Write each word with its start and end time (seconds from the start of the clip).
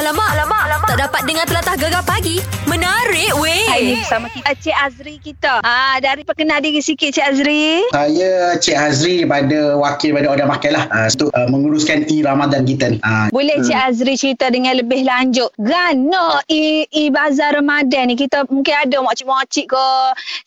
Alamak, 0.00 0.32
alamak, 0.32 0.62
alamak. 0.64 0.88
Tak 0.88 0.98
dapat 0.98 1.22
dengar 1.28 1.44
telatah 1.44 1.76
gegar 1.76 2.00
pagi. 2.00 2.40
Menarik 2.64 3.36
weh. 3.36 3.68
Hari 3.68 3.84
ni 3.84 3.94
bersama 4.00 4.32
kita 4.32 4.56
Cik 4.56 4.76
Azri 4.80 5.14
kita. 5.20 5.60
Ah 5.60 6.00
dari 6.00 6.24
perkenal 6.24 6.64
diri 6.64 6.80
sikit 6.80 7.12
Cik 7.12 7.20
Azri. 7.20 7.84
Saya 7.92 8.56
Cik 8.56 8.78
Azri 8.80 9.14
daripada 9.20 9.76
wakil 9.76 10.16
daripada 10.16 10.28
Order 10.32 10.48
Makan 10.48 10.70
lah 10.72 10.84
uh, 10.88 11.04
untuk 11.04 11.28
uh, 11.36 11.48
menguruskan 11.52 12.08
e-Ramadan 12.08 12.64
kita 12.64 12.96
ni. 12.96 12.98
Uh, 13.04 13.28
Boleh 13.28 13.60
Cik 13.60 13.76
Azri 13.76 14.16
cerita 14.16 14.48
dengan 14.48 14.80
lebih 14.80 15.04
lanjut. 15.04 15.52
Gana 15.60 16.40
i, 16.48 16.88
i 16.88 17.12
bazar 17.12 17.60
Ramadan 17.60 18.08
ni 18.08 18.16
kita 18.16 18.48
mungkin 18.48 18.72
ada 18.72 19.04
makcik-makcik 19.04 19.68
ke 19.68 19.84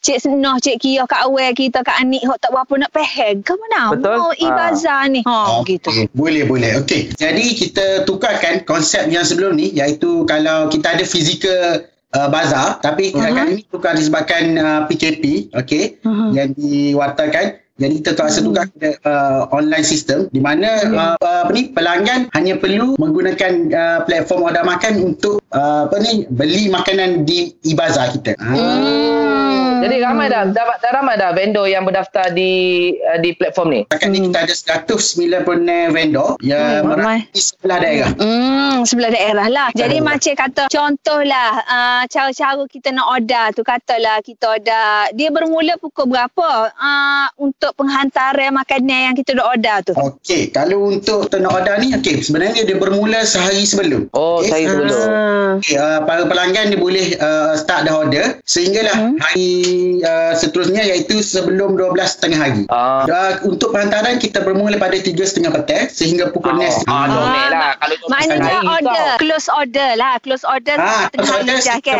Cik 0.01 0.17
Senoh, 0.17 0.57
Cik 0.57 0.81
Kiyah, 0.81 1.05
Kak 1.05 1.29
Awel 1.29 1.53
kita, 1.53 1.85
Kak 1.85 2.01
Anik 2.01 2.25
hok 2.25 2.41
tak 2.41 2.49
berapa 2.49 2.73
nak 2.73 2.89
peheg. 2.89 3.45
Ke 3.45 3.53
mana? 3.53 3.93
Betul. 3.93 4.17
Mau 4.17 4.33
i 4.33 4.47
Ah. 4.49 4.53
bazar 4.65 5.01
ni. 5.13 5.21
Ha 5.29 5.61
gitu. 5.69 5.93
Okey, 5.93 6.09
Boleh, 6.17 6.41
boleh. 6.41 6.81
Okey. 6.81 7.13
Jadi 7.13 7.45
kita 7.53 8.01
tukarkan 8.09 8.65
konsep 8.65 9.05
yang 9.13 9.21
sebelum 9.21 9.42
ni 9.51 9.75
iaitu 9.75 10.23
kalau 10.23 10.71
kita 10.71 10.95
ada 10.95 11.03
fizikal 11.03 11.83
uh, 12.15 12.29
bazar 12.31 12.79
tapi 12.79 13.11
uh-huh. 13.11 13.33
kali 13.33 13.51
ni 13.59 13.61
tukar 13.67 13.97
disebabkan 13.97 14.55
uh, 14.55 14.81
PKP, 14.87 15.51
okey, 15.57 15.99
Mhm. 16.05 16.27
yang 16.31 16.49
diwartakan 16.55 17.59
jadi 17.73 17.93
kita 17.99 18.13
terpaksa 18.13 18.45
tukar 18.45 18.69
ke 18.77 19.01
uh, 19.01 19.49
online 19.49 19.81
system 19.81 20.29
di 20.29 20.37
mana 20.37 20.85
uh, 20.93 21.17
apa 21.17 21.49
ni 21.49 21.73
pelanggan 21.73 22.29
hanya 22.37 22.53
perlu 22.61 22.93
menggunakan 23.01 23.73
uh, 23.73 23.99
platform 24.05 24.45
order 24.45 24.61
makan 24.61 25.01
untuk 25.01 25.41
uh, 25.49 25.89
apa 25.89 25.97
ni 26.05 26.29
beli 26.29 26.69
makanan 26.69 27.25
di 27.25 27.49
e-bazar 27.65 28.13
kita. 28.13 28.37
Ha. 28.37 28.53
Jadi 29.83 29.95
ramai 29.99 30.27
dah, 30.27 30.47
dah, 30.47 30.79
dah 30.79 30.91
ramai 30.95 31.15
dah 31.15 31.35
vendor 31.35 31.67
yang 31.67 31.83
berdaftar 31.83 32.31
di 32.31 32.51
uh, 33.03 33.19
di 33.19 33.35
platform 33.35 33.67
ni. 33.69 33.81
Setakat 33.85 34.07
ni 34.09 34.19
kita 34.23 34.39
ada 34.39 34.55
196 34.55 35.43
vendor 35.91 36.39
yang 36.39 36.61
Hmm, 36.63 36.95
merata 36.95 37.27
di 37.27 37.41
sebelah 37.41 37.77
daerah. 37.79 38.11
Hmm, 38.15 38.77
sebelah 38.83 39.11
daerah 39.11 39.47
lah. 39.47 39.67
Jadi 39.73 39.99
Betul. 39.99 40.07
macam 40.07 40.33
kata 40.39 40.63
contohlah 40.71 41.49
uh, 41.65 42.01
cara-cara 42.07 42.63
kita 42.65 42.89
nak 42.89 43.07
order 43.09 43.45
tu 43.51 43.61
katalah 43.61 44.17
kita 44.19 44.45
order 44.49 44.85
dia 45.11 45.29
bermula 45.29 45.75
pukul 45.77 46.07
berapa 46.07 46.49
uh, 46.71 47.27
untuk 47.35 47.75
penghantaran 47.75 48.55
makanan 48.55 49.11
yang 49.11 49.15
kita 49.15 49.35
dah 49.35 49.45
order 49.45 49.77
tu. 49.83 49.93
Okey, 49.93 50.49
kalau 50.49 50.87
untuk 50.87 51.27
turn 51.27 51.43
order 51.43 51.75
ni, 51.77 51.91
okey, 51.91 52.21
sebenarnya 52.21 52.63
dia 52.63 52.77
bermula 52.77 53.25
sehari 53.25 53.63
sebelum. 53.63 54.07
Oh, 54.13 54.39
Okey, 54.39 54.49
saya 54.49 54.65
sebelum. 54.69 54.99
Ah. 55.03 55.51
Okay, 55.59 55.75
uh, 55.75 55.99
para 56.05 56.23
pelanggan 56.23 56.71
dia 56.71 56.79
boleh 56.79 57.05
uh, 57.17 57.53
start 57.53 57.85
dah 57.85 57.95
order 57.97 58.25
sehinggalah 58.45 58.91
Hmm. 58.93 59.17
hari 59.19 59.49
uh, 59.99 60.33
seterusnya 60.33 60.83
iaitu 60.83 61.19
sebelum 61.19 61.75
12.30 61.75 62.33
hari. 62.33 62.61
Ah. 62.67 63.03
Uh, 63.05 63.31
untuk 63.47 63.71
penghantaran 63.71 64.17
kita 64.17 64.41
bermula 64.41 64.75
pada 64.75 64.95
3.30 64.95 65.13
petang 65.51 65.85
sehingga 65.87 66.29
pukul 66.29 66.53
Oh, 66.53 66.59
next. 66.59 66.85
ah, 66.85 67.05
domik 67.07 67.47
lah. 67.49 67.71
Kalau 67.75 67.95
domik 67.97 68.11
Maknanya 68.11 68.57
order, 68.63 69.03
tau. 69.03 69.17
close 69.17 69.47
order 69.49 69.89
lah. 69.95 70.13
Close 70.19 70.43
order 70.43 70.75
Ah, 70.75 71.09
tengah 71.09 71.25
hari 71.25 71.41
order 71.41 71.57
je 71.57 71.73
ke? 71.79 71.95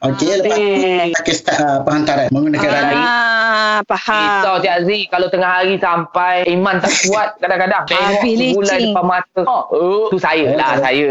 Okey, 0.00 0.26
Ah, 0.28 0.36
lepas 0.36 0.56
tu 0.56 0.66
baik. 0.66 1.10
kita 1.20 1.32
start 1.32 1.58
uh, 1.58 1.78
penghantaran 1.82 2.26
menggunakan. 2.28 2.70
Ah, 2.98 3.78
faham. 3.84 4.18
Risau 4.18 4.54
Cik 4.58 4.72
Azri 4.72 5.00
Kalau 5.06 5.26
tengah 5.28 5.50
hari 5.52 5.74
sampai 5.76 6.34
Iman 6.46 6.78
tak 6.78 6.90
kuat 7.04 7.28
Kadang-kadang 7.40 7.82
Tengok 7.84 8.22
bulan 8.52 8.78
depan 8.80 9.04
mata 9.04 9.42
oh, 9.44 10.08
Tu 10.08 10.18
saya 10.18 10.48
lah 10.52 10.66
Oh. 10.68 10.80
Saya 10.80 11.10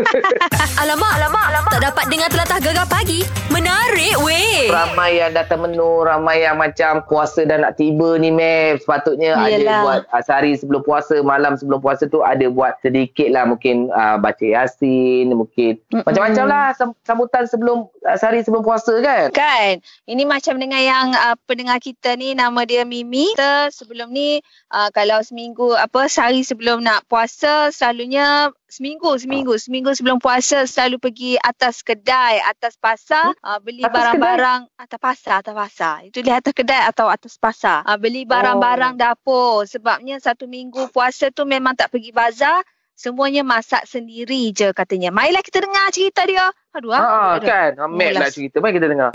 Alamak, 0.82 1.12
alamak, 1.16 1.44
alamak. 1.48 1.70
Tak 1.70 1.82
dapat 1.86 2.04
dengar 2.06 2.28
telatah 2.28 2.58
gegar 2.58 2.86
pagi. 2.86 3.20
Menarik 3.48 4.14
weh. 4.20 4.68
Ramai 4.68 4.99
yang 5.08 5.32
datang 5.32 5.64
menu 5.64 6.04
Ramai 6.04 6.44
yang 6.44 6.60
macam 6.60 7.00
Puasa 7.08 7.48
dah 7.48 7.56
nak 7.56 7.80
tiba 7.80 8.20
ni 8.20 8.28
Meh. 8.28 8.76
Sepatutnya 8.76 9.40
Yelah. 9.48 9.48
ada 9.48 9.74
buat 9.80 10.00
uh, 10.12 10.20
Sehari 10.20 10.52
sebelum 10.58 10.84
puasa 10.84 11.24
Malam 11.24 11.56
sebelum 11.56 11.80
puasa 11.80 12.04
tu 12.04 12.20
Ada 12.20 12.52
buat 12.52 12.76
sedikit 12.84 13.32
lah. 13.32 13.48
Mungkin 13.48 13.88
uh, 13.88 14.20
baca 14.20 14.44
Yasin 14.44 15.32
Mungkin 15.32 15.80
Mm-mm. 15.88 16.04
Macam-macam 16.04 16.44
lah 16.44 16.76
sam- 16.76 16.98
Sambutan 17.08 17.48
sebelum 17.48 17.88
uh, 18.04 18.16
Sehari 18.20 18.44
sebelum 18.44 18.60
puasa 18.60 18.92
kan? 19.00 19.32
Kan? 19.32 19.80
Ini 20.04 20.28
macam 20.28 20.60
dengan 20.60 20.84
yang 20.84 21.16
uh, 21.16 21.40
pendengar 21.48 21.80
kita 21.80 22.12
ni 22.20 22.36
Nama 22.36 22.60
dia 22.68 22.84
Mimi. 22.84 23.32
Kita 23.32 23.72
sebelum 23.72 24.12
ni 24.12 24.44
uh, 24.76 24.92
Kalau 24.92 25.24
seminggu 25.24 25.72
Apa 25.72 26.12
Sehari 26.12 26.44
sebelum 26.44 26.84
nak 26.84 27.08
puasa 27.08 27.72
Selalunya 27.72 28.52
Seminggu 28.70 29.18
Seminggu. 29.18 29.58
Seminggu 29.58 29.90
sebelum 29.98 30.22
puasa 30.22 30.62
Selalu 30.62 31.02
pergi 31.02 31.32
atas 31.42 31.82
kedai 31.82 32.38
Atas 32.38 32.78
pasar 32.78 33.34
uh, 33.42 33.58
Beli 33.58 33.82
Atas 33.82 33.94
barang-barang. 33.98 34.60
Atas 34.78 34.98
pasar 35.02 35.42
Atas 35.42 35.54
pasar. 35.58 35.94
Itu 36.06 36.22
di 36.22 36.30
atas 36.30 36.54
kedai 36.54 36.86
Atau 36.86 37.10
atas 37.10 37.34
pasar. 37.34 37.82
Uh, 37.82 37.98
Beli 37.98 38.22
barang-barang 38.22 38.94
dapur. 38.94 39.66
Sebabnya 39.66 40.22
satu 40.22 40.46
minggu 40.46 40.94
puasa 40.94 41.34
tu 41.34 41.42
Memang 41.42 41.74
tak 41.74 41.90
pergi 41.90 42.14
bazar. 42.14 42.62
Semuanya 42.94 43.40
masak 43.40 43.88
sendiri 43.88 44.52
je 44.52 44.76
katanya. 44.76 45.08
Marilah 45.08 45.40
kita 45.40 45.64
dengar 45.64 45.88
cerita 45.88 46.20
dia. 46.28 46.52
Aduh, 46.76 46.92
ah. 46.92 47.40
Aduh. 47.40 47.48
kan? 47.48 47.72
Ambil 47.80 48.12
nak 48.12 48.28
cerita. 48.28 48.60
Mari 48.60 48.76
kita 48.76 48.92
dengar 48.92 49.08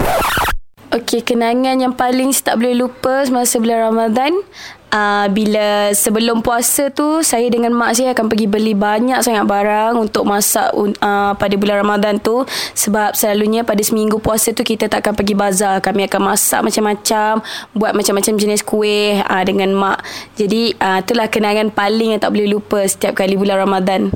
Okey, 0.95 1.27
kenangan 1.27 1.75
yang 1.75 1.91
paling 1.91 2.31
tak 2.39 2.55
boleh 2.55 2.71
lupa 2.71 3.27
semasa 3.27 3.59
bulan 3.59 3.91
Ramadan. 3.91 4.31
Uh, 4.95 5.27
bila 5.27 5.91
sebelum 5.91 6.39
puasa 6.39 6.87
tu, 6.87 7.19
saya 7.19 7.51
dengan 7.51 7.75
mak 7.75 7.99
saya 7.99 8.15
akan 8.15 8.31
pergi 8.31 8.47
beli 8.47 8.71
banyak 8.71 9.19
sangat 9.19 9.43
barang 9.43 9.99
untuk 9.99 10.23
masak 10.23 10.71
uh, 10.71 11.35
pada 11.35 11.55
bulan 11.59 11.83
Ramadan 11.83 12.15
tu. 12.23 12.47
Sebab 12.79 13.11
selalunya 13.11 13.67
pada 13.67 13.83
seminggu 13.83 14.23
puasa 14.23 14.55
tu 14.55 14.63
kita 14.63 14.87
tak 14.87 15.03
akan 15.03 15.19
pergi 15.19 15.35
bazar. 15.35 15.83
Kami 15.83 16.07
akan 16.07 16.31
masak 16.31 16.63
macam-macam, 16.63 17.43
buat 17.75 17.91
macam-macam 17.91 18.33
jenis 18.39 18.63
kuih 18.63 19.19
uh, 19.19 19.43
dengan 19.43 19.75
mak. 19.75 19.99
Jadi 20.39 20.79
uh, 20.79 21.03
itulah 21.03 21.27
kenangan 21.27 21.75
paling 21.75 22.15
yang 22.15 22.23
tak 22.23 22.31
boleh 22.31 22.47
lupa 22.47 22.87
setiap 22.87 23.19
kali 23.19 23.35
bulan 23.35 23.67
Ramadan. 23.67 24.15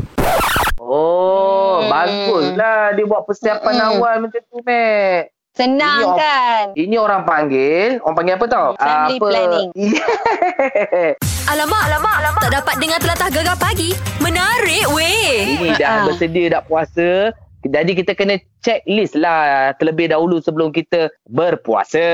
Oh, 0.79 1.83
Hmm. 1.83 1.91
baguslah 1.91 2.95
dia 2.95 3.03
buat 3.03 3.27
persiapan 3.27 3.75
Hmm. 3.75 3.87
awal 3.99 4.15
macam 4.23 4.39
tu, 4.47 4.63
Mek. 4.63 5.38
Senang 5.59 5.99
Ini 5.99 6.15
kan? 6.15 6.65
Ini 6.71 6.95
orang 6.95 7.27
panggil, 7.27 7.99
orang 7.99 8.15
panggil 8.15 8.33
apa 8.39 8.45
tau? 8.47 8.67
Family 8.79 9.19
apa? 9.19 9.23
planning. 9.27 9.69
Yeah. 9.79 11.19
Alamak, 11.51 11.83
alamak, 11.91 12.15
alamak. 12.23 12.41
Tak 12.47 12.53
dapat 12.63 12.75
dengar 12.79 12.99
telatah 13.03 13.27
gegar 13.27 13.57
pagi. 13.59 13.91
Menarik 14.23 14.87
weh. 14.95 15.59
Ini 15.59 15.75
dah 15.75 15.87
Ah. 15.89 16.03
bersedia 16.07 16.47
dah 16.47 16.63
puasa. 16.63 17.35
Jadi 17.59 17.91
kita 17.91 18.15
kena 18.15 18.39
check 18.63 18.87
list 18.87 19.19
lah 19.19 19.75
terlebih 19.75 20.15
dahulu 20.15 20.39
sebelum 20.39 20.71
kita 20.71 21.11
berpuasa. 21.27 22.07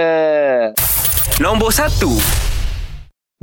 Nombor 1.38 1.69
1. 1.69 2.17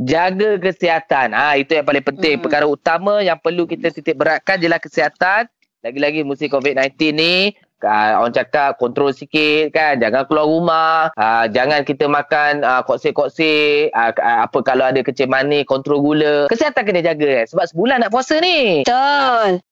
Jaga 0.03 0.59
kesihatan. 0.59 1.31
Ah 1.31 1.55
itu 1.55 1.79
yang 1.79 1.87
paling 1.87 2.03
penting. 2.03 2.41
Hmm. 2.41 2.43
Perkara 2.43 2.67
utama 2.67 3.23
yang 3.23 3.39
perlu 3.39 3.71
kita 3.71 3.95
titik 3.95 4.19
beratkan 4.19 4.59
ialah 4.59 4.83
kesihatan. 4.83 5.47
Lagi-lagi 5.83 6.27
musim 6.27 6.51
COVID-19 6.51 6.91
ni 7.11 7.55
Uh, 7.83 8.23
orang 8.23 8.31
cakap 8.31 8.79
kontrol 8.79 9.11
sikit 9.11 9.75
kan 9.75 9.99
jangan 9.99 10.23
keluar 10.31 10.47
rumah 10.47 10.99
uh, 11.19 11.51
jangan 11.51 11.83
kita 11.83 12.07
makan 12.07 12.63
uh, 12.63 12.83
koksik-koksik 12.87 13.91
uh, 13.91 14.15
apa 14.47 14.59
kalau 14.63 14.87
ada 14.87 15.03
kecil 15.03 15.27
manis 15.27 15.67
kontrol 15.67 15.99
gula 15.99 16.47
kesihatan 16.47 16.83
kena 16.87 17.03
jaga 17.03 17.43
eh. 17.43 17.47
sebab 17.51 17.67
sebulan 17.67 18.07
nak 18.07 18.15
puasa 18.15 18.39
ni 18.39 18.87
Betul. 18.87 19.63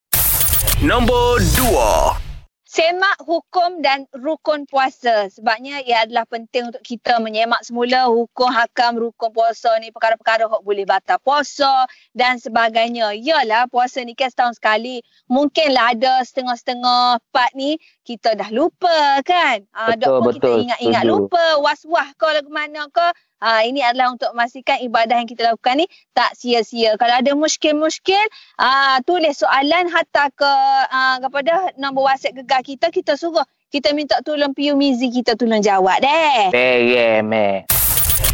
Nombor 0.81 1.39
2. 1.61 2.30
Semak 2.71 3.19
hukum 3.27 3.83
dan 3.83 4.07
rukun 4.15 4.63
puasa. 4.63 5.27
Sebabnya 5.27 5.83
ia 5.83 6.07
adalah 6.07 6.23
penting 6.23 6.71
untuk 6.71 6.79
kita 6.87 7.19
menyemak 7.19 7.67
semula 7.67 8.07
hukum 8.07 8.47
hakam 8.47 8.95
rukun 8.95 9.35
puasa 9.35 9.75
ni. 9.83 9.91
Perkara-perkara 9.91 10.47
yang 10.47 10.63
boleh 10.63 10.87
batal 10.87 11.19
puasa 11.19 11.91
dan 12.15 12.39
sebagainya. 12.39 13.11
Yalah 13.19 13.67
puasa 13.67 14.07
ni 14.07 14.15
kan 14.15 14.31
setahun 14.31 14.63
sekali. 14.63 15.03
Mungkinlah 15.27 15.99
ada 15.99 16.23
setengah-setengah 16.23 17.19
part 17.35 17.51
ni 17.59 17.75
kita 18.07 18.39
dah 18.39 18.55
lupa 18.55 19.19
kan. 19.27 19.67
Ah, 19.75 19.91
Betul, 19.91 20.07
dok 20.07 20.11
pun 20.15 20.23
betul. 20.31 20.39
kita 20.39 20.51
ingat-ingat 20.71 21.05
lupa. 21.11 21.45
Was-was 21.59 22.15
ke 22.15 22.27
lagu 22.31 22.55
mana 22.55 22.87
ke. 22.87 23.09
Ha, 23.41 23.65
ini 23.65 23.81
adalah 23.81 24.13
untuk 24.13 24.31
memastikan 24.37 24.79
ibadah 24.85 25.17
yang 25.17 25.29
kita 25.29 25.49
lakukan 25.49 25.81
ni 25.81 25.87
tak 26.13 26.37
sia-sia. 26.37 26.97
Kalau 27.01 27.15
ada 27.17 27.33
muskil-muskil, 27.33 28.21
ah 28.61 29.01
tulis 29.09 29.41
soalan 29.41 29.89
hantar 29.89 30.29
ke 30.37 30.53
ah, 30.93 31.17
kepada 31.25 31.73
nombor 31.81 32.13
WhatsApp 32.13 32.37
gegar 32.45 32.61
kita, 32.61 32.93
kita 32.93 33.17
suruh 33.17 33.45
kita 33.73 33.97
minta 33.97 34.19
tolong 34.21 34.53
PU 34.53 34.75
Mizi 34.77 35.09
kita 35.09 35.39
tolong 35.39 35.63
jawab 35.63 36.03
deh. 36.03 36.53
Berem 36.53 37.33
eh. 37.33 37.59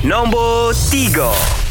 Nombor 0.03 0.75
3. 0.75 1.66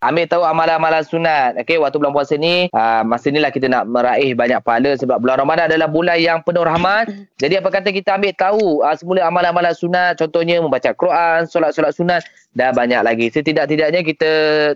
Ambil 0.00 0.24
tahu 0.24 0.48
amalan-amalan 0.48 1.04
sunat. 1.04 1.60
Okey, 1.60 1.76
waktu 1.76 2.00
bulan 2.00 2.16
puasa 2.16 2.32
ni, 2.40 2.72
uh, 2.72 3.04
masa 3.04 3.28
ni 3.28 3.36
lah 3.36 3.52
kita 3.52 3.68
nak 3.68 3.84
meraih 3.84 4.32
banyak 4.32 4.56
pahala 4.64 4.96
sebab 4.96 5.20
bulan 5.20 5.44
Ramadan 5.44 5.68
adalah 5.68 5.92
bulan 5.92 6.16
yang 6.16 6.40
penuh 6.40 6.64
rahmat. 6.64 7.12
Jadi 7.44 7.60
apa 7.60 7.68
kata 7.68 7.92
kita 7.92 8.16
ambil 8.16 8.32
tahu 8.32 8.80
uh, 8.80 8.96
semula 8.96 9.28
amalan-amalan 9.28 9.76
sunat, 9.76 10.16
contohnya 10.16 10.56
membaca 10.64 10.88
Quran, 10.96 11.44
solat-solat 11.44 11.92
sunat 11.92 12.24
dan 12.56 12.72
banyak 12.72 13.04
lagi. 13.04 13.28
Setidak-tidaknya 13.28 14.00
kita 14.00 14.30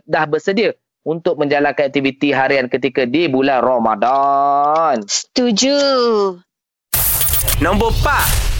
dah 0.04 0.24
bersedia 0.28 0.76
untuk 1.08 1.40
menjalankan 1.40 1.88
aktiviti 1.88 2.28
harian 2.28 2.68
ketika 2.68 3.08
di 3.08 3.24
bulan 3.24 3.64
Ramadan. 3.64 5.08
Setuju. 5.08 5.80
Nombor 7.64 7.96
4. 7.96 8.53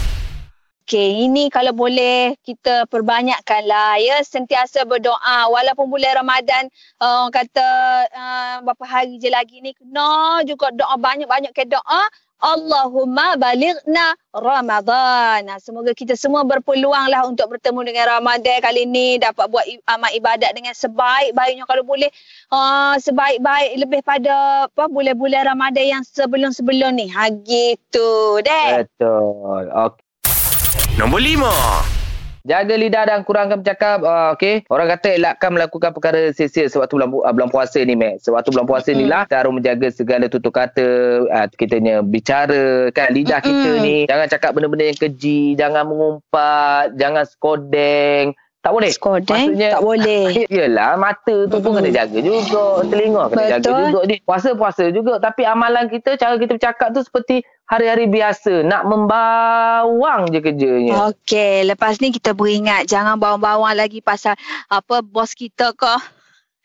Okey, 0.85 1.25
ini 1.25 1.49
kalau 1.49 1.73
boleh 1.73 2.37
kita 2.45 2.85
perbanyakkanlah 2.93 3.97
ya 4.05 4.21
sentiasa 4.21 4.85
berdoa 4.85 5.49
walaupun 5.49 5.89
bulan 5.89 6.21
Ramadan 6.21 6.69
uh, 7.01 7.25
kata 7.33 7.69
uh, 8.13 8.55
berapa 8.61 8.85
hari 8.85 9.17
je 9.17 9.33
lagi 9.33 9.65
ni 9.65 9.73
kena 9.73 10.45
juga 10.45 10.69
doa 10.77 10.93
banyak-banyak 10.93 11.57
ke 11.57 11.65
doa 11.65 12.05
Allahumma 12.37 13.33
balighna 13.33 14.13
Ramadan. 14.29 15.49
Semoga 15.57 15.97
kita 15.97 16.13
semua 16.13 16.45
berpeluang 16.45 17.09
lah 17.09 17.25
untuk 17.25 17.57
bertemu 17.57 17.81
dengan 17.81 18.21
Ramadan 18.21 18.61
kali 18.61 18.85
ni 18.85 19.17
dapat 19.17 19.49
buat 19.49 19.65
amal 19.89 20.13
ibadat 20.13 20.53
dengan 20.53 20.77
sebaik-baiknya 20.77 21.65
kalau 21.65 21.81
boleh 21.81 22.13
uh, 22.53 22.93
sebaik-baik 23.01 23.73
lebih 23.81 24.05
pada 24.05 24.69
apa 24.69 24.85
bulan-bulan 24.85 25.49
Ramadan 25.49 25.97
yang 25.97 26.03
sebelum-sebelum 26.05 26.93
ni. 26.93 27.09
Ha 27.09 27.33
gitu 27.41 28.37
deh. 28.45 28.85
Betul. 28.85 29.73
Okey. 29.73 30.04
Nombor 30.95 31.19
lima. 31.19 31.51
Jaga 32.45 32.77
lidah 32.77 33.03
dan 33.03 33.19
kurangkan 33.27 33.59
bercakap. 33.59 33.99
Uh, 33.99 34.31
Okey. 34.31 34.63
Orang 34.71 34.87
kata 34.87 35.17
elakkan 35.17 35.51
melakukan 35.51 35.91
perkara 35.91 36.31
sia-sia 36.31 36.69
sewaktu 36.69 36.95
bulan, 36.95 37.09
uh, 37.11 37.33
bulan 37.35 37.49
puasa 37.51 37.83
ni, 37.83 37.97
Mac. 37.97 38.21
Sewaktu 38.23 38.53
bulan 38.55 38.63
puasa 38.63 38.95
ni 38.95 39.03
lah, 39.03 39.25
kita 39.27 39.43
harus 39.43 39.51
menjaga 39.51 39.87
segala 39.91 40.31
tutur 40.31 40.53
kata, 40.53 40.87
uh, 41.27 41.47
kitanya 41.57 41.99
bicara, 41.99 42.93
kan. 42.95 43.11
Lidah 43.11 43.41
Mm-mm. 43.41 43.49
kita 43.49 43.69
ni. 43.81 43.95
Jangan 44.07 44.27
cakap 44.29 44.49
benda-benda 44.55 44.85
yang 44.87 44.95
keji. 44.95 45.57
Jangan 45.57 45.83
mengumpat. 45.83 46.95
Jangan 46.95 47.23
skodeng. 47.27 48.31
Tak 48.61 48.71
boleh. 48.73 48.89
Skodeng 48.93 49.51
Maksudnya- 49.51 49.73
tak 49.75 49.83
boleh. 49.83 50.25
Yelah, 50.55 50.91
mata 50.95 51.35
tu 51.45 51.57
pun 51.59 51.71
kena 51.75 51.89
jaga 51.91 52.17
juga. 52.17 52.65
Telinga 52.87 53.23
kena 53.33 53.43
jaga 53.57 53.67
Betul. 53.67 53.81
juga. 53.83 53.99
Ni, 54.07 54.15
Puasa-puasa 54.23 54.83
juga. 54.95 55.13
Tapi 55.19 55.43
amalan 55.43 55.91
kita, 55.91 56.15
cara 56.15 56.39
kita 56.39 56.55
bercakap 56.55 56.93
tu 56.93 57.01
seperti 57.01 57.41
hari-hari 57.65 58.05
biasa. 58.05 58.61
Nak 58.61 58.83
membawang 58.85 60.29
je 60.29 60.39
kerjanya. 60.39 61.09
Okey, 61.09 61.65
lepas 61.65 61.97
ni 61.97 62.09
kita 62.09 62.31
beringat 62.31 62.85
jangan 62.85 63.15
bawang-bawang 63.15 63.73
lagi 63.73 63.99
pasal 63.99 64.33
apa 64.67 65.01
bos 65.01 65.31
kita 65.31 65.73
ke. 65.73 65.95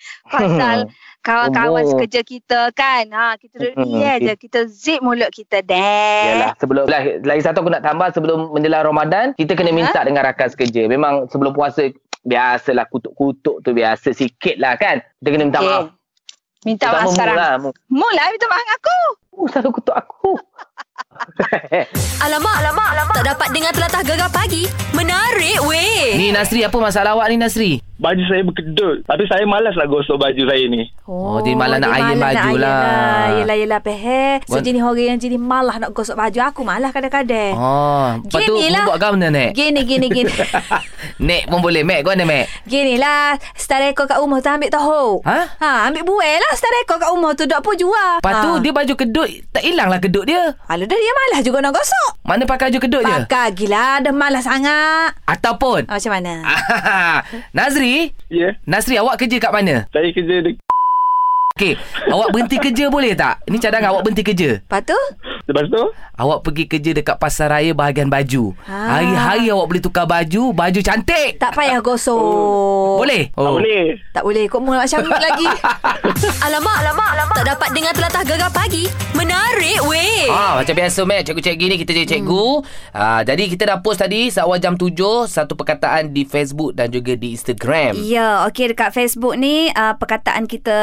Pasal 0.33 0.89
kawan-kawan 1.21 1.85
Oh. 1.85 1.89
sekerja 1.93 2.25
kita 2.25 2.73
kan. 2.73 3.05
Ha, 3.11 3.37
kita 3.37 3.61
duduk 3.61 3.77
Hmm, 3.77 3.85
diam 3.85 4.17
je, 4.19 4.33
kita 4.35 4.65
zip 4.65 5.05
mulut 5.05 5.29
kita 5.29 5.61
deh. 5.61 5.77
Yalah, 5.77 6.57
sebelum 6.57 6.89
lagi, 6.89 7.21
lagi 7.21 7.45
satu 7.45 7.61
aku 7.61 7.69
nak 7.69 7.85
tambah 7.85 8.09
sebelum 8.09 8.49
menjelang 8.49 8.89
Ramadan, 8.89 9.37
kita 9.37 9.53
kena 9.53 9.69
Ha? 9.69 9.77
minta 9.77 10.01
dengan 10.01 10.25
rakan 10.25 10.49
sekerja. 10.49 10.89
Memang 10.89 11.29
sebelum 11.29 11.53
puasa 11.53 11.93
biasalah 12.23 12.89
kutuk-kutuk 12.89 13.61
tu 13.61 13.71
biasa 13.71 14.09
sikit 14.11 14.57
lah 14.57 14.77
kan. 14.77 15.05
Kita 15.21 15.29
kena 15.29 15.45
minta 15.45 15.61
Okey. 15.61 15.69
maaf. 15.69 15.85
Minta 16.61 16.87
maaf 16.89 17.09
sekarang. 17.13 17.37
Lah. 17.37 17.53
Mu. 17.59 17.69
Mula 17.91 18.23
minta 18.27 18.47
maaf 18.49 18.69
aku. 18.73 18.99
Mu 19.35 19.45
selalu 19.47 19.69
kutuk 19.75 19.95
aku. 19.95 20.33
Alamak, 22.25 22.55
alamak, 22.63 22.89
alamak. 22.95 23.15
Tak 23.19 23.27
dapat 23.35 23.49
dengar 23.51 23.73
telatah 23.75 24.03
gegar 24.07 24.31
pagi. 24.31 24.71
Menarik 24.95 25.59
weh. 25.67 26.15
Ni 26.15 26.31
Nasri 26.31 26.63
apa 26.63 26.79
masalah 26.79 27.19
awak 27.19 27.27
ni 27.35 27.37
Nasri? 27.37 27.73
Baju 28.01 28.23
saya 28.25 28.43
berkedut. 28.43 28.97
Tapi 29.05 29.25
saya 29.29 29.45
malas 29.45 29.77
lah 29.77 29.85
gosok 29.85 30.17
baju 30.17 30.43
saya 30.49 30.65
ni. 30.73 30.89
Oh, 31.05 31.45
dia 31.45 31.53
malah 31.53 31.77
nak 31.77 31.93
iron 31.93 32.17
malas 32.17 32.35
baju 32.41 32.49
iron 32.49 32.61
lah. 32.65 33.25
Yelah, 33.37 33.57
yelah, 33.61 33.81
pehe. 33.85 34.41
So, 34.49 34.57
Wan- 34.57 34.65
jenis 34.65 34.81
orang 34.81 35.07
yang 35.15 35.21
jadi 35.21 35.37
malah 35.37 35.77
nak 35.77 35.91
gosok 35.93 36.17
baju. 36.17 36.39
Aku 36.49 36.65
malah 36.65 36.91
kadang-kadang. 36.91 37.53
Oh, 37.55 38.17
lepas 38.25 38.41
tu 38.49 38.57
lah. 38.57 38.85
buat 38.89 38.97
kau 38.97 39.13
mana 39.13 39.29
Nek? 39.29 39.53
Gini, 39.53 39.85
gini, 39.85 40.09
gini. 40.09 40.33
Nek 41.29 41.53
pun 41.53 41.61
boleh. 41.61 41.85
Mek, 41.85 42.01
kau 42.01 42.17
mana 42.17 42.25
Mek? 42.25 42.49
Gini 42.65 42.97
lah. 42.97 43.37
Star 43.53 43.85
rekod 43.85 44.09
kat 44.09 44.17
rumah 44.17 44.41
tu 44.41 44.49
ambil 44.49 44.73
tahu. 44.73 45.21
Ha? 45.29 45.39
Ha, 45.61 45.71
ambil 45.93 46.03
buai 46.09 46.41
lah 46.41 46.53
star 46.57 46.73
rekod 46.81 46.97
kat 46.97 47.13
rumah 47.13 47.37
tu. 47.37 47.45
Dok 47.45 47.61
pun 47.61 47.77
jual. 47.77 48.25
Lepas 48.25 48.35
tu 48.41 48.51
ha. 48.57 48.63
dia 48.65 48.73
baju 48.73 48.95
kedut, 48.97 49.29
tak 49.53 49.63
hilang 49.67 49.93
lah 49.93 50.01
kedut 50.01 50.25
dia. 50.25 50.57
Alah 50.65 50.87
dah 50.89 50.99
dia 50.99 51.13
malas 51.13 51.41
juga 51.45 51.59
nak 51.61 51.77
gosok. 51.77 52.11
Mana 52.25 52.49
pakai 52.49 52.73
baju 52.73 52.79
kedut 52.81 53.03
je? 53.05 53.17
Pakai 53.27 53.47
gila. 53.53 54.01
Dah 54.01 54.15
malas 54.15 54.49
sangat. 54.49 55.13
Ataupun... 55.29 55.85
Ha, 55.91 55.99
macam 55.99 56.13
mana? 56.15 56.35
Nazri, 57.57 57.90
Ya, 57.91 58.07
yeah, 58.31 58.53
Nasri 58.71 58.95
awak 58.95 59.19
kerja 59.19 59.43
kat 59.43 59.51
mana? 59.51 59.91
saya 59.91 60.15
kerja 60.15 60.47
di 60.47 60.55
Okey, 61.59 61.77
awak 62.09 62.33
berhenti 62.33 62.57
kerja 62.57 62.89
boleh 62.89 63.13
tak? 63.13 63.43
Ini 63.45 63.59
cadangan 63.61 63.93
awak 63.93 64.07
berhenti 64.07 64.25
kerja. 64.25 64.63
Tu? 64.65 65.01
Lepas 65.51 65.67
tu, 65.67 65.83
Awak 66.15 66.39
pergi 66.47 66.65
kerja 66.71 66.91
dekat 66.95 67.17
pasar 67.19 67.51
raya 67.51 67.75
bahagian 67.75 68.07
baju. 68.07 68.55
Ah. 68.71 69.03
Hari-hari 69.03 69.51
awak 69.51 69.67
boleh 69.67 69.83
tukar 69.83 70.07
baju, 70.07 70.55
baju 70.55 70.81
cantik. 70.85 71.43
Tak 71.43 71.59
payah 71.59 71.83
gosok. 71.83 73.03
Boleh? 73.03 73.35
oh. 73.35 73.51
tak 73.51 73.53
boleh. 73.59 73.85
Tak 74.15 74.23
boleh. 74.23 74.45
Kok 74.47 74.61
mu 74.63 74.71
nak 74.77 74.87
macam 74.87 75.01
ni 75.03 75.11
lagi? 75.11 75.49
Alamak, 76.47 76.77
alamak, 76.87 77.11
alamak. 77.19 77.37
Tak 77.41 77.47
dapat 77.57 77.69
dengar 77.75 77.93
telatah 77.97 78.23
gegar 78.23 78.51
pagi. 78.55 78.85
Menarik 79.19 79.81
weh. 79.91 80.31
Ah, 80.31 80.63
macam 80.63 80.75
biasa 80.77 81.03
Mac 81.09 81.27
Cikgu-cikgu 81.27 81.67
ni 81.67 81.77
Kita 81.81 81.91
jadi 81.97 82.07
cikgu 82.07 82.47
hmm. 82.63 82.95
ah, 82.95 83.21
Jadi 83.27 83.51
kita 83.51 83.67
dah 83.67 83.79
post 83.81 84.05
tadi 84.05 84.29
Seawal 84.31 84.63
jam 84.63 84.77
7 84.79 84.95
Satu 85.27 85.59
perkataan 85.59 86.13
di 86.15 86.23
Facebook 86.29 86.77
Dan 86.77 86.93
juga 86.93 87.17
di 87.17 87.35
Instagram 87.35 87.99
Ya, 87.99 88.47
okey 88.47 88.73
dekat 88.73 88.95
Facebook 88.95 89.35
ni 89.35 89.73
uh, 89.73 89.97
perkataan 89.97 90.45
kita 90.45 90.77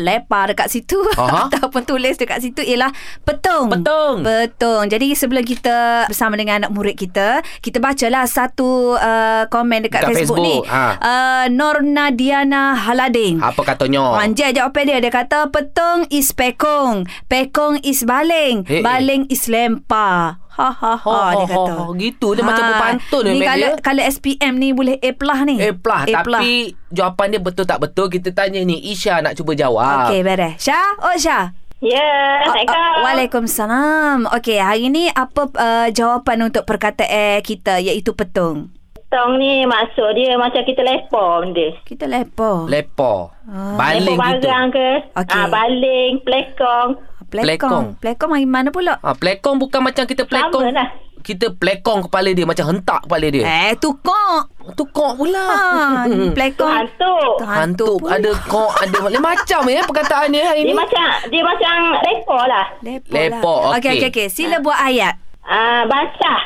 lepar 0.00 0.52
dekat 0.52 0.68
situ 0.72 0.98
ataupun 1.52 1.82
tulis 1.84 2.16
dekat 2.16 2.40
situ 2.40 2.64
ialah 2.64 2.90
petung. 3.22 3.68
Petung. 3.68 4.07
Betul. 4.18 4.80
Jadi 4.86 5.12
sebelum 5.12 5.42
kita 5.42 5.76
bersama 6.06 6.34
dengan 6.34 6.54
anak 6.58 6.70
murid 6.70 6.94
kita, 6.94 7.28
kita 7.58 7.76
bacalah 7.76 8.24
satu 8.24 8.94
uh, 8.94 9.44
komen 9.46 9.82
dekat 9.82 10.02
Dekat 10.02 10.14
Facebook, 10.14 10.38
Facebook, 10.38 10.64
ni. 10.64 10.70
ha. 10.70 10.84
Uh, 10.96 11.44
Norna 11.48 12.08
Diana 12.08 12.72
Haladin. 12.74 13.38
Apa 13.38 13.60
katanya? 13.66 14.14
Panjang 14.14 14.54
jawapan 14.54 14.82
dia 14.84 14.98
Dia 14.98 15.10
kata 15.10 15.38
Petung 15.48 16.06
is 16.08 16.30
pekong 16.30 17.02
Pekong 17.26 17.82
is 17.82 18.02
baling 18.02 18.62
Eh, 18.64 18.78
eh. 18.78 18.82
Baling 18.82 19.26
is 19.26 19.46
lempar 19.46 20.38
Ha 20.50 20.68
ha 20.70 20.94
ha 20.94 20.94
Ho, 20.98 21.14
Dia 21.30 21.38
ho, 21.38 21.46
kata 21.46 21.72
ho. 21.74 21.84
Gitu, 21.94 22.28
dia 22.32 22.42
macam 22.42 22.64
berpantun 22.64 23.22
Ni 23.26 23.40
kalau, 23.40 23.70
dia. 23.70 23.80
kalau 23.80 24.02
SPM 24.04 24.54
ni 24.54 24.70
Boleh 24.70 24.96
A 24.96 25.10
plus 25.12 25.40
ni 25.44 25.56
Eh 25.56 25.72
pelah 25.72 26.02
A 26.04 26.14
plus. 26.20 26.34
Tapi 26.36 26.50
jawapan 26.90 27.26
dia 27.30 27.40
betul 27.40 27.64
tak 27.64 27.78
betul 27.78 28.06
Kita 28.06 28.30
tanya 28.32 28.58
ni 28.60 28.78
Isha 28.84 29.18
nak 29.18 29.34
cuba 29.34 29.52
jawab 29.52 30.08
Okey, 30.08 30.20
beres. 30.20 30.58
Syah? 30.58 30.98
Oh, 31.00 31.14
Syah. 31.14 31.54
Ya, 31.78 32.42
Ah, 32.42 32.58
ah, 32.66 33.06
Waalaikumsalam. 33.06 34.26
Okey, 34.34 34.58
hari 34.58 34.90
ni 34.90 35.06
apa 35.06 35.46
uh, 35.46 35.86
jawapan 35.94 36.50
untuk 36.50 36.66
perkataan 36.66 37.38
kita 37.38 37.78
iaitu 37.78 38.18
petung? 38.18 38.74
Tong 39.08 39.38
ni 39.38 39.62
maksud 39.64 40.18
dia 40.18 40.34
macam 40.36 40.66
kita 40.66 40.82
lepon 40.82 41.54
dia. 41.54 41.72
Kita 41.86 42.04
lepo. 42.04 42.66
Lepo 42.66 43.30
Ah. 43.48 43.78
Baling 43.78 44.18
Lepon 44.18 44.36
gitu 44.36 44.48
ke. 44.68 44.90
Okey. 45.16 45.32
Ah, 45.32 45.46
baling, 45.48 46.12
plekong. 46.20 46.90
Plekong. 47.28 47.96
Plekong 47.96 48.30
hari 48.30 48.44
mana 48.44 48.68
pula? 48.68 48.96
ha, 48.96 49.12
Plekong 49.12 49.56
bukan 49.58 49.80
macam 49.80 50.04
kita 50.04 50.24
plekong 50.24 50.64
Sama 50.64 50.72
lah. 50.74 50.88
Kita 51.18 51.50
plekong 51.50 52.08
kepala 52.08 52.30
dia 52.30 52.42
Macam 52.42 52.64
hentak 52.68 53.04
kepala 53.04 53.26
dia 53.26 53.44
Eh, 53.44 53.72
tukok. 53.76 54.48
Tukok 54.72 55.12
pula 55.18 55.44
Ha, 55.44 55.60
Hmm. 56.08 56.32
plekong. 56.32 56.72
Hantu. 56.72 57.14
Hantu 57.42 57.90
pula. 57.98 58.16
Ada 58.16 58.30
kok 58.38 58.70
Ada 58.78 58.98
lain 59.04 59.20
macam 59.20 59.60
ya 59.66 59.80
Perkataan 59.82 60.28
dia 60.30 60.44
hari 60.46 60.62
Dia 60.62 60.68
ni 60.68 60.74
macam 60.74 61.06
dia 61.26 61.42
macam 61.42 61.74
lepo 62.00 62.38
lah. 62.40 62.66
Lepo, 62.80 63.10
Lepo, 63.10 63.54
lah. 63.62 63.76
Okey, 63.76 63.90
okey. 63.92 63.92
okey, 63.98 64.08
okey. 64.08 64.26
Sila 64.28 64.56
buat 64.58 64.78
ayat. 64.78 65.14
Ah, 65.42 65.84
basah. 65.84 66.40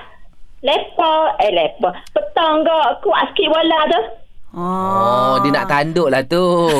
Lepo, 0.60 1.12
eh 1.38 1.50
lepo. 1.50 1.90
Petong 2.10 2.62
ke 2.62 2.76
kuat 3.00 3.22
sikit 3.28 3.50
bola 3.50 3.80
tu. 3.88 4.00
Oh, 4.52 5.40
dia 5.40 5.48
nak 5.48 5.64
tanduk 5.68 6.12
lah 6.12 6.22
tu. 6.28 6.44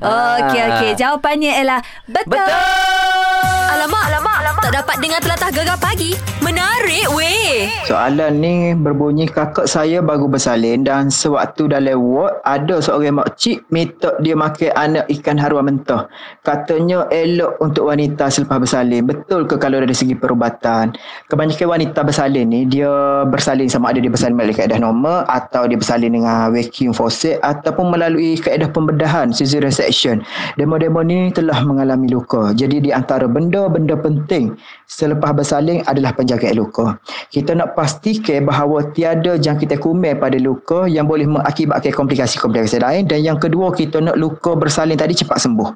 Ah. 0.00 0.40
Okey, 0.50 0.60
okey. 0.66 0.90
Jawapannya 0.98 1.62
ialah 1.62 1.80
betul. 2.08 2.42
Betul. 2.42 3.70
Alamak, 3.70 4.04
alamak, 4.10 4.36
alamak. 4.42 4.62
Tak 4.66 4.74
dapat 4.82 4.96
dengar 4.98 5.20
telatah 5.22 5.50
gegar 5.54 5.78
pagi. 5.78 6.10
Menarik 6.42 7.06
weh. 7.14 7.70
Soalan 7.86 8.42
ni 8.42 8.54
berbunyi 8.74 9.30
kakak 9.30 9.70
saya 9.70 10.02
baru 10.02 10.26
bersalin 10.26 10.82
dan 10.82 11.12
sewaktu 11.12 11.70
dalam 11.70 12.00
ward 12.02 12.42
ada 12.42 12.82
seorang 12.82 13.22
makcik 13.22 13.62
minta 13.70 14.16
dia 14.24 14.34
makan 14.34 14.72
anak 14.74 15.04
ikan 15.20 15.38
haruan 15.38 15.70
mentah. 15.70 16.10
Katanya 16.42 17.06
elok 17.12 17.60
untuk 17.62 17.92
wanita 17.92 18.26
selepas 18.32 18.58
bersalin. 18.58 19.06
Betul 19.06 19.46
ke 19.46 19.54
kalau 19.60 19.78
dari 19.78 19.94
segi 19.94 20.16
perubatan? 20.18 20.96
Kebanyakan 21.30 21.68
wanita 21.78 22.00
bersalin 22.02 22.46
ni 22.50 22.66
dia 22.66 23.22
bersalin 23.28 23.70
sama 23.70 23.94
ada 23.94 24.02
dia 24.02 24.10
bersalin 24.10 24.34
melalui 24.34 24.56
kaedah 24.56 24.80
normal 24.80 25.28
atau 25.28 25.49
dia 25.50 25.74
bersalin 25.74 26.14
dengan 26.14 26.54
vacuum 26.54 26.94
faucet 26.94 27.42
ataupun 27.42 27.90
melalui 27.90 28.38
kaedah 28.38 28.70
pembedahan 28.70 29.34
caesarean 29.34 29.74
section. 29.74 30.16
Demo-demo 30.54 31.02
ni 31.02 31.34
telah 31.34 31.58
mengalami 31.66 32.06
luka. 32.06 32.54
Jadi 32.54 32.86
di 32.86 32.90
antara 32.94 33.26
benda-benda 33.26 33.98
penting 33.98 34.54
selepas 34.90 35.30
bersalin 35.30 35.86
adalah 35.86 36.10
penjagaan 36.10 36.58
luka. 36.58 36.98
Kita 37.30 37.54
nak 37.54 37.78
pastikan 37.78 38.42
bahawa 38.42 38.90
tiada 38.90 39.38
jangkitan 39.38 39.78
kuman 39.78 40.18
pada 40.18 40.34
luka 40.42 40.90
yang 40.90 41.06
boleh 41.06 41.30
mengakibatkan 41.30 41.94
komplikasi-komplikasi 41.94 42.82
lain 42.82 43.06
dan 43.06 43.22
yang 43.22 43.38
kedua 43.38 43.70
kita 43.70 44.02
nak 44.02 44.18
luka 44.18 44.58
bersalin 44.58 44.98
tadi 44.98 45.14
cepat 45.14 45.38
sembuh. 45.38 45.70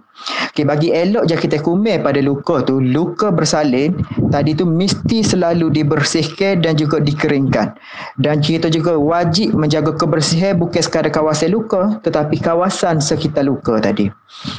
Okay, 0.51 0.67
bagi 0.67 0.91
elok 0.91 1.31
jangkitan 1.31 1.63
kuman 1.63 2.03
pada 2.03 2.19
luka 2.19 2.67
tu, 2.67 2.83
luka 2.83 3.31
bersalin 3.31 3.95
tadi 4.35 4.59
tu 4.59 4.67
mesti 4.67 5.23
selalu 5.23 5.71
dibersihkan 5.71 6.67
dan 6.67 6.75
juga 6.75 6.99
dikeringkan. 6.99 7.79
Dan 8.19 8.43
kita 8.43 8.67
juga 8.67 8.99
wajib 8.99 9.55
menjaga 9.55 9.95
kebersihan 9.95 10.59
bukan 10.59 10.83
sekadar 10.83 11.15
kawasan 11.15 11.55
luka 11.55 12.03
tetapi 12.03 12.43
kawasan 12.43 12.99
sekitar 12.99 13.47
luka 13.47 13.79
tadi. 13.79 14.11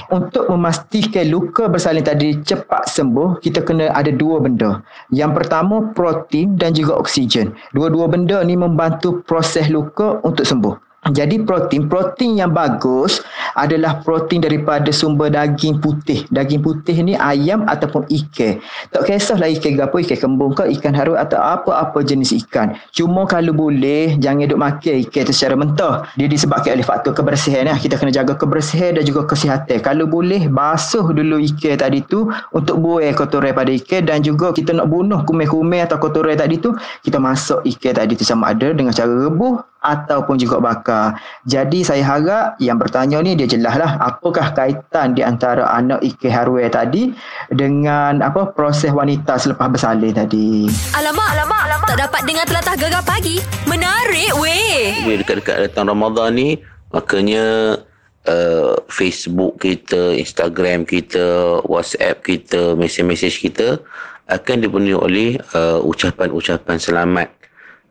Untuk 0.08 0.48
memastikan 0.48 1.28
luka 1.28 1.68
bersalin 1.68 2.06
tadi 2.06 2.40
cepat 2.40 2.88
sembuh, 2.88 3.44
kita 3.44 3.60
kena 3.60 3.92
ada 3.92 4.08
dua 4.14 4.45
benda. 4.46 4.86
Yang 5.10 5.42
pertama 5.42 5.90
protein 5.98 6.54
dan 6.62 6.78
juga 6.78 7.02
oksigen. 7.02 7.58
Dua-dua 7.74 8.06
benda 8.06 8.46
ni 8.46 8.54
membantu 8.54 9.26
proses 9.26 9.66
luka 9.74 10.22
untuk 10.22 10.46
sembuh. 10.46 10.78
Jadi 11.14 11.38
protein, 11.46 11.86
protein 11.86 12.42
yang 12.42 12.50
bagus 12.50 13.22
adalah 13.54 14.02
protein 14.02 14.42
daripada 14.42 14.90
sumber 14.90 15.30
daging 15.30 15.78
putih. 15.78 16.26
Daging 16.34 16.66
putih 16.66 16.98
ni 17.06 17.14
ayam 17.14 17.62
ataupun 17.70 18.10
ikan. 18.10 18.58
Tak 18.90 19.06
kisahlah 19.06 19.46
ikan 19.54 19.78
apa, 19.86 20.02
ikan 20.02 20.18
kembung 20.18 20.58
ke, 20.58 20.66
ikan 20.74 20.98
haru 20.98 21.14
atau 21.14 21.38
apa-apa 21.38 22.02
jenis 22.02 22.34
ikan. 22.42 22.74
Cuma 22.90 23.30
kalau 23.30 23.54
boleh, 23.54 24.18
jangan 24.18 24.50
duk 24.50 24.58
makan 24.58 24.96
ikan 25.06 25.22
tu 25.30 25.34
secara 25.34 25.54
mentah. 25.54 26.10
Dia 26.18 26.26
disebabkan 26.26 26.74
oleh 26.74 26.88
faktor 26.88 27.14
kebersihan. 27.14 27.70
Lah. 27.70 27.78
Kita 27.78 28.02
kena 28.02 28.10
jaga 28.10 28.34
kebersihan 28.34 28.98
dan 28.98 29.06
juga 29.06 29.30
kesihatan. 29.30 29.86
Kalau 29.86 30.10
boleh, 30.10 30.50
basuh 30.50 31.06
dulu 31.14 31.38
ikan 31.54 31.78
tadi 31.78 32.02
tu 32.02 32.34
untuk 32.50 32.82
buang 32.82 33.14
kotoran 33.14 33.54
pada 33.54 33.70
ikan 33.78 34.10
dan 34.10 34.26
juga 34.26 34.50
kita 34.50 34.74
nak 34.74 34.90
bunuh 34.90 35.22
kumis-kumis 35.22 35.86
atau 35.86 36.02
kotoran 36.02 36.34
tadi 36.34 36.58
tu, 36.58 36.74
kita 37.06 37.22
masuk 37.22 37.62
ikan 37.78 37.94
tadi 37.94 38.18
tu 38.18 38.26
sama 38.26 38.58
ada 38.58 38.74
dengan 38.74 38.90
cara 38.90 39.30
rebuh 39.30 39.75
ataupun 39.86 40.42
juga 40.42 40.58
bakar. 40.58 41.22
Jadi 41.46 41.86
saya 41.86 42.02
harap 42.02 42.58
yang 42.58 42.82
bertanya 42.82 43.22
ni 43.22 43.38
dia 43.38 43.46
jelaslah 43.46 44.02
apakah 44.02 44.52
kaitan 44.58 45.14
di 45.14 45.22
antara 45.22 45.70
anak 45.70 46.02
ikan 46.02 46.34
harwe 46.34 46.66
tadi 46.68 47.14
dengan 47.54 48.26
apa 48.26 48.50
proses 48.52 48.90
wanita 48.90 49.38
selepas 49.38 49.70
bersalin 49.70 50.18
tadi. 50.18 50.66
Alamak, 50.98 51.30
alamak, 51.38 51.62
alamak. 51.70 51.88
Tak 51.94 52.00
dapat 52.10 52.22
dengar 52.26 52.46
telatah 52.50 52.76
gegar 52.76 53.04
pagi. 53.06 53.38
Menarik 53.70 54.34
weh. 54.42 55.06
Bila 55.06 55.22
dekat-dekat 55.22 55.70
datang 55.70 55.86
Ramadan 55.86 56.34
ni, 56.34 56.50
makanya 56.90 57.78
uh, 58.26 58.74
Facebook 58.90 59.62
kita, 59.62 60.18
Instagram 60.18 60.84
kita, 60.84 61.62
WhatsApp 61.70 62.26
kita, 62.26 62.74
mesej-mesej 62.74 63.38
kita 63.38 63.80
akan 64.26 64.58
dipenuhi 64.58 64.98
oleh 64.98 65.30
uh, 65.54 65.78
ucapan-ucapan 65.86 66.82
selamat 66.82 67.30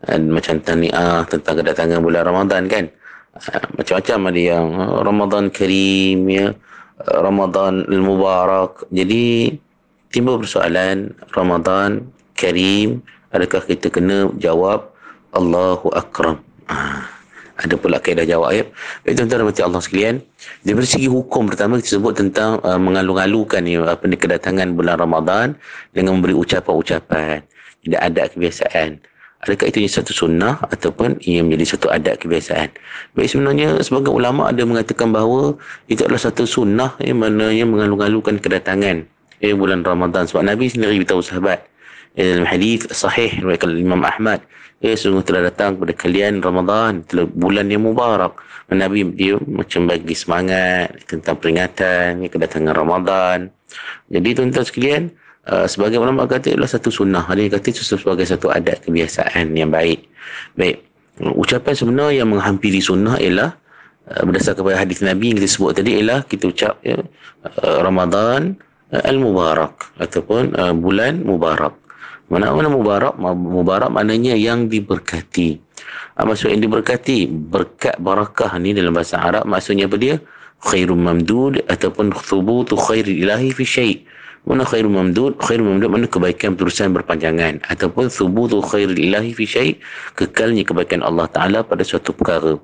macam 0.08 0.61
tahniah 0.61 1.25
tentang 1.28 1.54
kedatangan 1.61 2.00
bulan 2.00 2.23
Ramadan 2.28 2.68
kan 2.68 2.84
uh, 3.37 3.64
macam-macam 3.76 4.18
ada 4.30 4.40
yang 4.40 4.66
uh, 4.76 5.00
Ramadan 5.04 5.44
Karim 5.49 6.28
ya 6.28 6.52
uh, 7.04 7.18
Ramadan 7.20 7.88
Al-Mubarak 7.88 8.88
jadi 8.92 9.54
timbul 10.12 10.40
persoalan 10.42 11.16
Ramadan 11.32 12.04
Karim 12.37 13.00
adakah 13.32 13.64
kita 13.64 13.88
kena 13.88 14.30
jawab 14.38 14.92
Allahu 15.34 15.90
Akram 15.96 16.38
uh, 16.70 17.02
ada 17.54 17.75
pula 17.78 18.02
kaedah 18.02 18.26
jawab 18.26 18.50
ya. 18.50 18.66
Baik 19.06 19.14
tuan-tuan 19.14 19.46
dan 19.46 19.62
Allah 19.70 19.82
sekalian. 19.82 20.14
Dari 20.66 20.87
segi 20.87 21.06
hukum 21.06 21.46
pertama 21.46 21.78
kita 21.78 22.02
sebut 22.02 22.18
tentang 22.18 22.58
uh, 22.66 22.80
mengalu-alukan 22.82 23.62
ya, 23.62 23.94
apa 23.94 24.04
ni 24.11 24.18
kedatangan 24.18 24.75
bulan 24.75 24.99
Ramadan 24.99 25.54
dengan 25.94 26.18
memberi 26.18 26.34
ucapan-ucapan. 26.34 27.46
Tidak 27.87 28.00
ada 28.00 28.26
kebiasaan. 28.26 28.99
Adakah 29.45 29.69
itu 29.69 29.85
satu 29.85 30.17
sunnah 30.17 30.57
ataupun 30.73 31.21
ia 31.21 31.45
menjadi 31.45 31.77
satu 31.77 31.93
adat 31.93 32.25
kebiasaan? 32.25 32.73
Baik 33.13 33.29
sebenarnya 33.29 33.77
sebagai 33.85 34.09
ulama 34.09 34.49
ada 34.49 34.65
mengatakan 34.65 35.13
bahawa 35.13 35.55
itu 35.93 36.01
adalah 36.01 36.23
satu 36.25 36.49
sunnah 36.49 36.97
yang 37.05 37.21
mananya 37.21 37.69
mengalu-alukan 37.69 38.41
kedatangan 38.41 39.05
eh, 39.45 39.53
bulan 39.53 39.85
Ramadan. 39.85 40.25
Sebab 40.25 40.49
Nabi 40.49 40.73
sendiri 40.73 41.05
beritahu 41.05 41.21
sahabat 41.21 41.61
eh, 42.17 42.41
dalam 42.41 42.49
hadis 42.49 42.89
sahih 42.89 43.31
riwayat 43.45 43.69
Imam 43.69 44.01
Ahmad 44.01 44.41
eh 44.85 45.01
sungguh 45.01 45.25
telah 45.25 45.49
datang 45.49 45.81
kepada 45.81 45.95
kalian 45.97 46.45
Ramadan 46.45 47.01
telah 47.09 47.25
bulan 47.25 47.73
yang 47.73 47.89
mubarak 47.89 48.37
Nabi 48.69 49.07
dia 49.17 49.41
macam 49.49 49.89
bagi 49.89 50.13
semangat 50.13 51.09
tentang 51.09 51.41
peringatan 51.41 52.21
kedatangan 52.29 52.77
Ramadan 52.77 53.49
jadi 54.13 54.29
tuan-tuan 54.37 54.67
sekalian 54.69 55.03
Uh, 55.45 55.69
sebagai 55.69 56.01
ulama 56.01 56.25
kata 56.25 56.57
adalah 56.57 56.71
satu 56.73 56.89
sunnah. 56.89 57.29
Ada 57.29 57.45
yang 57.45 57.53
kata 57.53 57.67
itu 57.69 57.85
sebagai 57.85 58.25
satu 58.25 58.49
adat 58.49 58.81
kebiasaan 58.89 59.53
yang 59.53 59.69
baik. 59.69 60.09
Baik. 60.57 60.81
Ucapan 61.21 61.75
sebenar 61.77 62.09
yang 62.17 62.33
menghampiri 62.33 62.81
sunnah 62.81 63.21
ialah 63.21 63.53
uh, 64.09 64.23
berdasarkan 64.25 64.65
kepada 64.65 64.79
hadis 64.81 65.05
Nabi 65.05 65.31
yang 65.31 65.37
kita 65.45 65.51
sebut 65.53 65.77
tadi 65.77 66.01
ialah 66.01 66.25
kita 66.25 66.49
ucap 66.49 66.81
ya, 66.81 66.97
uh, 66.97 67.79
Ramadan 67.85 68.57
Al-Mubarak 68.89 70.01
ataupun 70.01 70.57
uh, 70.57 70.73
bulan 70.73 71.21
Mubarak. 71.21 71.77
Mana 72.33 72.49
mana 72.57 72.73
Mubarak? 72.73 73.21
Mubarak 73.21 73.93
maknanya 73.93 74.33
yang 74.41 74.73
diberkati. 74.73 75.61
Uh, 76.17 76.25
maksud 76.25 76.57
yang 76.57 76.65
diberkati, 76.65 77.29
berkat 77.29 78.01
barakah 78.01 78.57
ni 78.57 78.73
dalam 78.73 78.97
bahasa 78.97 79.21
Arab 79.21 79.45
maksudnya 79.45 79.93
apa 79.93 80.01
dia? 80.01 80.17
Khairun 80.65 81.05
mamdud 81.05 81.69
ataupun 81.69 82.17
thubutu 82.17 82.81
khairi 82.81 83.21
ilahi 83.21 83.53
fi 83.53 83.65
syai' 83.69 83.97
mana 84.45 84.65
khairu 84.69 84.93
mamdud? 84.93 85.41
Khairu 85.41 85.65
mamdud 85.65 85.89
mana 85.89 86.05
kebaikan 86.05 86.57
terusan 86.57 86.93
berpanjangan. 86.93 87.65
Ataupun 87.65 88.13
thubutu 88.13 88.61
khairil 88.61 88.97
ilahi 88.97 89.33
fi 89.33 89.45
syai 89.49 89.71
kekalnya 90.17 90.69
kebaikan 90.69 91.01
Allah 91.01 91.25
taala 91.33 91.65
pada 91.65 91.81
suatu 91.81 92.13
perkara 92.13 92.61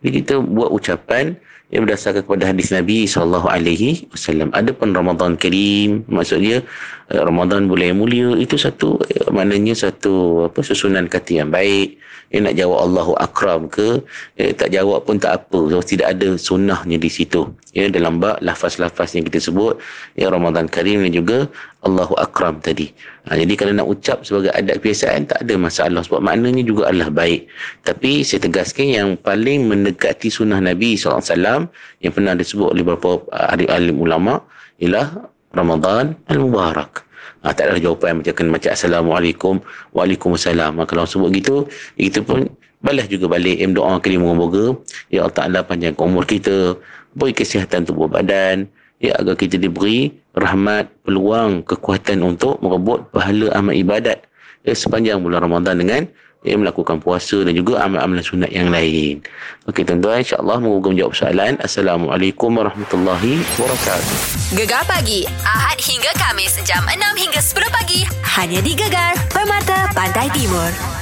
jadi 0.00 0.10
kita 0.24 0.34
buat 0.40 0.72
ucapan 0.72 1.36
yang 1.70 1.86
berdasarkan 1.86 2.26
kepada 2.26 2.50
hadis 2.50 2.74
Nabi 2.74 3.06
sallallahu 3.06 3.46
alaihi 3.46 4.10
wasallam. 4.10 4.50
Ada 4.50 4.74
pun 4.74 4.90
Ramadan 4.90 5.38
Karim 5.38 6.02
maksudnya 6.10 6.66
eh, 7.14 7.22
Ramadan 7.22 7.70
bulan 7.70 7.94
yang 7.94 8.00
mulia 8.02 8.28
itu 8.34 8.58
satu 8.58 8.98
eh, 9.06 9.30
maknanya 9.30 9.78
satu 9.78 10.46
apa 10.50 10.60
susunan 10.66 11.06
kata 11.06 11.46
yang 11.46 11.50
baik. 11.54 12.02
Dia 12.30 12.46
nak 12.46 12.54
jawab 12.54 12.78
Allahu 12.86 13.12
Akram 13.18 13.66
ke? 13.66 14.02
Eh, 14.38 14.54
tak 14.54 14.70
jawab 14.70 15.02
pun 15.02 15.18
tak 15.18 15.46
apa. 15.46 15.58
So, 15.74 15.82
tidak 15.82 16.14
ada 16.14 16.38
sunnahnya 16.38 16.94
di 16.94 17.10
situ. 17.10 17.50
Ya 17.74 17.90
dalam 17.90 18.22
bab 18.22 18.38
lafaz-lafaz 18.42 19.14
yang 19.14 19.26
kita 19.26 19.38
sebut 19.38 19.78
ya 20.18 20.30
Ramadan 20.30 20.66
Karim 20.66 21.06
dan 21.06 21.14
juga 21.14 21.38
Allahu 21.86 22.18
Akram 22.18 22.58
tadi 22.58 22.90
ha, 23.26 23.36
jadi 23.36 23.52
kalau 23.58 23.72
nak 23.76 23.88
ucap 23.90 24.24
sebagai 24.24 24.54
adat 24.54 24.80
kebiasaan 24.80 25.28
tak 25.28 25.44
ada 25.44 25.54
masalah 25.60 26.00
sebab 26.00 26.24
maknanya 26.24 26.64
juga 26.64 26.88
adalah 26.88 27.10
baik. 27.12 27.50
Tapi 27.84 28.24
saya 28.24 28.40
tegaskan 28.44 28.86
yang 28.88 29.08
paling 29.20 29.68
mendekati 29.68 30.32
sunnah 30.32 30.62
Nabi 30.62 30.96
SAW 30.96 31.68
yang 32.00 32.12
pernah 32.12 32.32
disebut 32.38 32.72
oleh 32.72 32.84
beberapa 32.86 33.20
ahli 33.32 33.68
alim 33.68 34.00
ulama 34.00 34.40
ialah 34.80 35.28
Ramadan 35.52 36.16
Al-Mubarak. 36.30 37.04
Ha, 37.40 37.56
tak 37.56 37.72
ada 37.72 37.80
jawapan 37.80 38.20
macam 38.20 38.32
kena 38.36 38.48
macam 38.52 38.70
Assalamualaikum 38.72 39.54
Waalaikumsalam. 39.96 40.76
Ha, 40.76 40.82
kalau 40.84 41.08
sebut 41.08 41.32
gitu 41.32 41.64
kita 41.96 42.20
pun 42.20 42.48
balas 42.80 43.06
juga 43.12 43.28
balik 43.28 43.60
em 43.60 43.76
doa 43.76 44.00
kali 44.00 44.16
moga-moga 44.16 44.76
ya 45.12 45.24
Allah 45.24 45.36
Taala 45.36 45.60
panjangkan 45.60 46.00
umur 46.00 46.24
kita 46.24 46.80
beri 47.12 47.36
kesihatan 47.36 47.84
tubuh 47.84 48.08
badan 48.08 48.64
ya 49.00 49.16
agar 49.16 49.34
kita 49.34 49.56
diberi 49.56 50.12
rahmat 50.36 50.92
peluang 51.02 51.64
kekuatan 51.64 52.20
untuk 52.20 52.60
merebut 52.60 53.08
pahala 53.10 53.50
amal 53.56 53.74
ibadat 53.74 54.22
ya, 54.62 54.76
sepanjang 54.76 55.24
bulan 55.24 55.48
Ramadan 55.48 55.80
dengan 55.80 56.02
ia 56.40 56.56
melakukan 56.56 57.04
puasa 57.04 57.44
dan 57.44 57.52
juga 57.52 57.84
amal-amal 57.84 58.24
sunat 58.24 58.48
yang 58.48 58.72
lain. 58.72 59.20
Okey 59.68 59.84
tuan-tuan 59.84 60.24
insya-Allah 60.24 60.56
moga 60.56 60.88
menjawab 60.88 61.12
soalan. 61.12 61.60
Assalamualaikum 61.60 62.56
warahmatullahi 62.56 63.44
wabarakatuh. 63.60 64.16
Gegar 64.56 64.84
pagi 64.88 65.28
Ahad 65.44 65.76
hingga 65.84 66.12
Kamis 66.16 66.56
jam 66.64 66.80
6 66.88 66.96
hingga 66.96 67.40
10 67.44 67.76
pagi 67.76 68.00
hanya 68.40 68.60
di 68.64 68.72
Gegar 68.72 69.12
Permata 69.28 69.92
Pantai 69.92 70.32
Timur. 70.32 70.99